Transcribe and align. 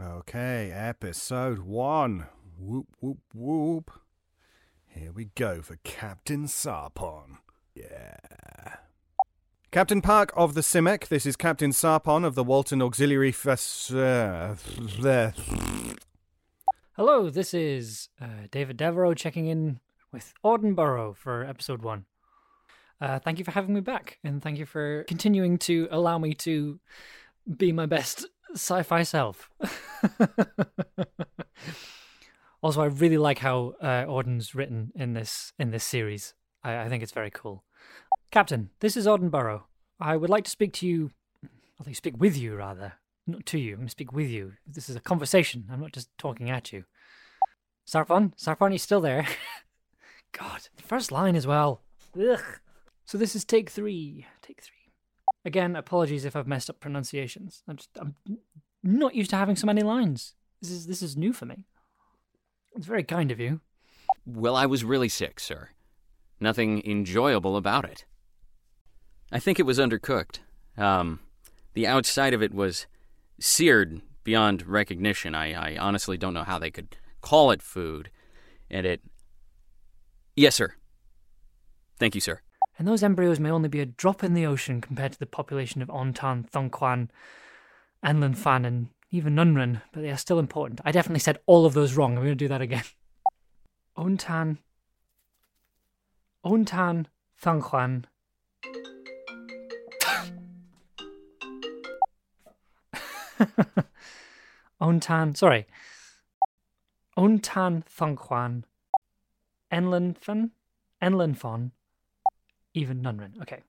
Okay, 0.00 0.72
episode 0.74 1.58
one. 1.58 2.26
Whoop, 2.58 2.86
whoop, 3.00 3.18
whoop. 3.34 3.90
Here 4.86 5.12
we 5.12 5.26
go 5.34 5.60
for 5.60 5.76
Captain 5.84 6.46
Sarpon. 6.46 7.36
Yeah. 7.74 8.16
Captain 9.70 10.00
Park 10.00 10.32
of 10.34 10.54
the 10.54 10.62
Simic, 10.62 11.08
this 11.08 11.26
is 11.26 11.36
Captain 11.36 11.70
Sarpon 11.70 12.24
of 12.24 12.34
the 12.34 12.42
Walton 12.42 12.80
Auxiliary 12.80 13.30
Fes- 13.30 13.92
uh. 13.92 14.56
Hello, 16.96 17.28
this 17.28 17.52
is 17.52 18.08
uh, 18.20 18.46
David 18.50 18.78
Devereaux 18.78 19.12
checking 19.12 19.48
in 19.48 19.80
with 20.12 20.32
Audenborough 20.42 21.14
for 21.14 21.44
episode 21.44 21.82
one. 21.82 22.06
Uh, 23.02 23.18
thank 23.18 23.38
you 23.38 23.44
for 23.44 23.50
having 23.50 23.74
me 23.74 23.80
back, 23.82 24.18
and 24.24 24.42
thank 24.42 24.56
you 24.56 24.64
for 24.64 25.04
continuing 25.04 25.58
to 25.58 25.88
allow 25.90 26.16
me 26.16 26.32
to 26.34 26.80
be 27.56 27.70
my 27.70 27.84
best 27.86 28.26
sci-fi 28.54 29.02
self. 29.02 29.50
also, 32.62 32.82
I 32.82 32.86
really 32.86 33.18
like 33.18 33.38
how 33.38 33.74
uh, 33.80 34.04
Auden's 34.06 34.54
written 34.54 34.92
in 34.94 35.14
this 35.14 35.52
in 35.58 35.70
this 35.70 35.84
series. 35.84 36.34
I, 36.62 36.78
I 36.78 36.88
think 36.88 37.02
it's 37.02 37.12
very 37.12 37.30
cool. 37.30 37.64
Captain, 38.30 38.70
this 38.80 38.96
is 38.96 39.06
Audenborough. 39.06 39.62
I 39.98 40.16
would 40.16 40.30
like 40.30 40.44
to 40.44 40.50
speak 40.50 40.72
to 40.74 40.86
you. 40.86 41.10
I'll 41.44 41.86
like 41.86 41.96
speak 41.96 42.14
with 42.18 42.36
you 42.36 42.54
rather, 42.56 42.94
not 43.26 43.46
to 43.46 43.58
you. 43.58 43.72
I'm 43.72 43.78
going 43.78 43.88
to 43.88 43.90
speak 43.90 44.12
with 44.12 44.28
you. 44.28 44.52
This 44.66 44.88
is 44.88 44.96
a 44.96 45.00
conversation. 45.00 45.66
I'm 45.70 45.80
not 45.80 45.92
just 45.92 46.08
talking 46.18 46.50
at 46.50 46.72
you. 46.72 46.84
Sarpon, 47.86 48.32
Sarpon, 48.36 48.72
you 48.72 48.78
still 48.78 49.00
there? 49.00 49.26
God, 50.32 50.68
first 50.76 51.10
line 51.10 51.34
as 51.34 51.46
well. 51.46 51.82
Ugh. 52.16 52.40
So 53.04 53.18
this 53.18 53.34
is 53.34 53.44
take 53.44 53.70
three. 53.70 54.26
Take 54.42 54.62
three. 54.62 54.79
Again, 55.44 55.74
apologies 55.74 56.24
if 56.24 56.36
I've 56.36 56.46
messed 56.46 56.68
up 56.68 56.80
pronunciations. 56.80 57.62
I'm 57.66 57.76
just 57.76 57.90
I'm 57.98 58.14
not 58.82 59.14
used 59.14 59.30
to 59.30 59.36
having 59.36 59.56
so 59.56 59.66
many 59.66 59.82
lines. 59.82 60.34
This 60.60 60.70
is 60.70 60.86
this 60.86 61.02
is 61.02 61.16
new 61.16 61.32
for 61.32 61.46
me. 61.46 61.66
It's 62.74 62.86
very 62.86 63.02
kind 63.02 63.30
of 63.30 63.40
you. 63.40 63.60
Well, 64.26 64.54
I 64.54 64.66
was 64.66 64.84
really 64.84 65.08
sick, 65.08 65.40
sir. 65.40 65.70
Nothing 66.38 66.82
enjoyable 66.86 67.56
about 67.56 67.84
it. 67.84 68.04
I 69.32 69.38
think 69.38 69.58
it 69.58 69.66
was 69.66 69.78
undercooked. 69.78 70.40
Um, 70.76 71.20
the 71.74 71.86
outside 71.86 72.34
of 72.34 72.42
it 72.42 72.54
was 72.54 72.86
seared 73.38 74.02
beyond 74.24 74.66
recognition. 74.66 75.34
I, 75.34 75.74
I 75.74 75.76
honestly 75.78 76.16
don't 76.16 76.34
know 76.34 76.44
how 76.44 76.58
they 76.58 76.70
could 76.70 76.96
call 77.20 77.50
it 77.50 77.62
food. 77.62 78.10
And 78.70 78.86
it. 78.86 79.02
Yes, 80.36 80.54
sir. 80.54 80.74
Thank 81.98 82.14
you, 82.14 82.20
sir. 82.20 82.40
And 82.80 82.88
those 82.88 83.02
embryos 83.02 83.38
may 83.38 83.50
only 83.50 83.68
be 83.68 83.80
a 83.80 83.86
drop 83.86 84.24
in 84.24 84.32
the 84.32 84.46
ocean 84.46 84.80
compared 84.80 85.12
to 85.12 85.18
the 85.18 85.26
population 85.26 85.82
of 85.82 85.88
Ontan, 85.88 86.50
Thongquan, 86.50 87.10
Anlin 88.02 88.34
Fan, 88.34 88.64
and 88.64 88.88
even 89.10 89.34
Nunrun, 89.34 89.82
but 89.92 90.00
they 90.00 90.08
are 90.08 90.16
still 90.16 90.38
important. 90.38 90.80
I 90.82 90.90
definitely 90.90 91.20
said 91.20 91.40
all 91.44 91.66
of 91.66 91.74
those 91.74 91.92
wrong. 91.94 92.12
I'm 92.12 92.24
going 92.24 92.30
to 92.30 92.34
do 92.34 92.48
that 92.48 92.62
again. 92.62 92.84
Ontan, 93.98 94.56
Ontan, 96.42 97.04
Thongquan. 97.42 98.04
Ontan, 104.80 105.36
sorry. 105.36 105.66
Ontan 107.14 107.84
Thongquan, 107.84 108.64
Enlinfan, 109.70 110.52
Enlinfon, 111.02 111.72
even 112.74 113.02
Nunrin. 113.02 113.40
Okay. 113.42 113.62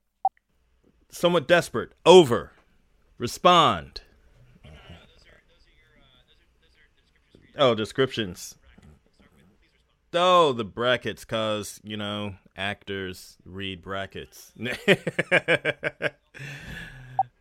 Somewhat 1.10 1.48
desperate. 1.48 1.94
Over. 2.06 2.52
Respond. 3.18 4.02
Oh, 7.58 7.76
descriptions. 7.76 8.56
Oh, 10.14 10.54
the 10.54 10.64
brackets, 10.64 11.24
cause 11.26 11.80
you 11.84 11.96
know 11.98 12.36
actors 12.58 13.38
read 13.46 13.82
brackets. 13.82 14.52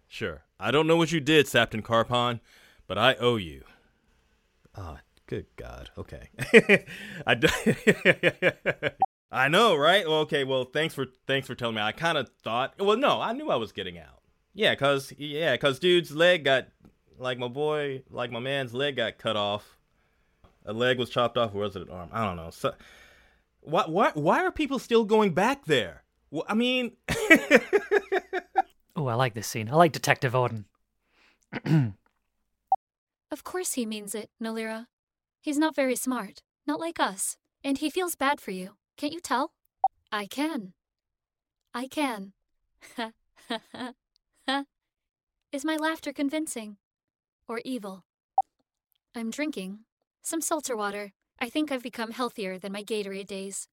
sure. 0.09 0.43
I 0.59 0.71
don't 0.71 0.87
know 0.87 0.97
what 0.97 1.11
you 1.13 1.21
did, 1.21 1.47
Sapton 1.47 1.83
Carpon, 1.83 2.41
but 2.87 2.99
I 2.99 3.15
owe 3.15 3.37
you. 3.37 3.65
Oh, 4.77 4.99
good 5.27 5.47
God. 5.57 5.91
Okay. 5.99 6.29
I. 7.27 7.35
d- 7.35 7.49
I 9.33 9.49
know, 9.49 9.77
right? 9.77 10.07
Well, 10.07 10.21
okay. 10.21 10.45
Well, 10.45 10.65
thanks 10.65 10.95
for 10.95 11.07
thanks 11.27 11.47
for 11.47 11.55
telling 11.55 11.77
me. 11.77 11.83
I 11.83 11.93
kind 11.93 12.19
of 12.19 12.29
thought. 12.43 12.75
Well, 12.79 12.97
no, 12.97 13.21
I 13.21 13.33
knew 13.33 13.51
I 13.51 13.57
was 13.57 13.73
getting 13.73 13.99
out. 13.99 14.21
Yeah, 14.55 14.75
cause 14.75 15.13
yeah, 15.17 15.57
cause 15.57 15.79
dude's 15.79 16.11
leg 16.11 16.45
got 16.45 16.69
like 17.19 17.39
my 17.39 17.49
boy, 17.49 18.03
like 18.11 18.31
my 18.31 18.41
man's 18.41 18.75
leg 18.75 18.97
got 18.97 19.19
cut 19.19 19.37
off. 19.37 19.77
A 20.67 20.73
leg 20.73 20.99
was 20.99 21.11
chopped 21.11 21.39
off, 21.39 21.55
or 21.55 21.59
was 21.61 21.77
it 21.77 21.83
an 21.83 21.91
arm? 21.91 22.11
I 22.13 22.25
don't 22.27 22.37
know. 22.37 22.51
So, 22.51 22.75
why 23.61 23.85
why 23.87 24.11
why 24.15 24.45
are 24.45 24.51
people 24.51 24.79
still 24.79 25.05
going 25.05 25.33
back 25.33 25.65
there? 25.67 26.03
Well, 26.31 26.45
I 26.49 26.55
mean, 26.55 26.97
Oh, 28.97 29.07
I 29.07 29.15
like 29.15 29.35
this 29.35 29.47
scene. 29.47 29.71
I 29.71 29.77
like 29.77 29.93
Detective 29.93 30.33
Auden. 30.33 30.65
Of 33.33 33.45
course 33.45 33.75
he 33.75 33.87
means 33.87 34.13
it, 34.17 34.29
Nalira. 34.43 34.87
He's 35.41 35.57
not 35.57 35.77
very 35.77 35.95
smart, 35.95 36.43
not 36.67 36.81
like 36.81 36.99
us, 36.99 37.37
and 37.63 37.79
he 37.79 37.89
feels 37.89 38.17
bad 38.17 38.41
for 38.41 38.51
you. 38.51 38.71
Can't 39.01 39.15
you 39.15 39.21
tell? 39.21 39.53
I 40.13 40.27
can. 40.27 40.75
I 41.73 41.87
can. 41.87 42.35
Is 45.53 45.65
my 45.65 45.77
laughter 45.77 46.13
convincing? 46.13 46.77
Or 47.49 47.63
evil? 47.65 48.05
I'm 49.15 49.31
drinking 49.31 49.87
some 50.21 50.43
seltzer 50.43 50.77
water. 50.77 51.15
I 51.41 51.49
think 51.49 51.73
I've 51.73 51.83
become 51.83 52.11
healthier 52.11 52.59
than 52.59 52.73
my 52.73 52.85
Gatorade 52.85 53.27
days. 53.27 53.69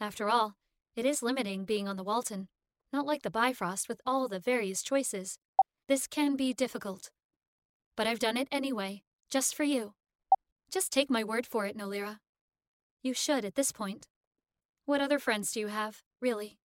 After 0.00 0.30
all, 0.30 0.54
it 0.96 1.04
is 1.04 1.22
limiting 1.22 1.66
being 1.66 1.86
on 1.86 1.96
the 1.96 2.02
Walton, 2.02 2.48
not 2.90 3.04
like 3.04 3.20
the 3.20 3.28
Bifrost 3.28 3.86
with 3.86 4.00
all 4.06 4.28
the 4.28 4.40
various 4.40 4.82
choices. 4.82 5.38
This 5.88 6.06
can 6.06 6.36
be 6.36 6.54
difficult. 6.54 7.10
But 7.98 8.06
I've 8.06 8.18
done 8.18 8.38
it 8.38 8.48
anyway, 8.50 9.02
just 9.28 9.54
for 9.54 9.64
you. 9.64 9.92
Just 10.72 10.90
take 10.90 11.10
my 11.10 11.22
word 11.22 11.46
for 11.46 11.66
it, 11.66 11.76
Nalira. 11.76 12.20
You 13.02 13.12
should 13.12 13.44
at 13.44 13.56
this 13.56 13.72
point. 13.72 14.06
What 14.90 15.00
other 15.00 15.20
friends 15.20 15.52
do 15.52 15.60
you 15.60 15.68
have, 15.68 16.02
really? 16.20 16.59